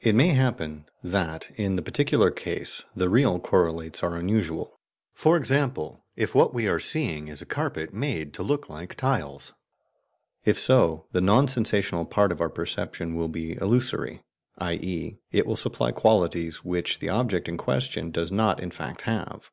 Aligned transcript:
It 0.00 0.14
may 0.14 0.28
happen 0.28 0.86
that, 1.02 1.50
in 1.56 1.76
the 1.76 1.82
particular 1.82 2.30
case, 2.30 2.86
the 2.94 3.10
real 3.10 3.38
correlates 3.38 4.02
are 4.02 4.16
unusual; 4.16 4.78
for 5.12 5.36
example, 5.36 6.02
if 6.16 6.34
what 6.34 6.54
we 6.54 6.66
are 6.66 6.80
seeing 6.80 7.28
is 7.28 7.42
a 7.42 7.44
carpet 7.44 7.92
made 7.92 8.32
to 8.32 8.42
look 8.42 8.70
like 8.70 8.94
tiles. 8.94 9.52
If 10.46 10.58
so, 10.58 11.04
the 11.12 11.20
non 11.20 11.46
sensational 11.46 12.06
part 12.06 12.32
of 12.32 12.40
our 12.40 12.48
perception 12.48 13.16
will 13.16 13.28
be 13.28 13.58
illusory, 13.60 14.22
i.e. 14.56 15.18
it 15.30 15.46
will 15.46 15.56
supply 15.56 15.92
qualities 15.92 16.64
which 16.64 17.00
the 17.00 17.10
object 17.10 17.46
in 17.46 17.58
question 17.58 18.10
does 18.10 18.32
not 18.32 18.60
in 18.62 18.70
fact 18.70 19.02
have. 19.02 19.50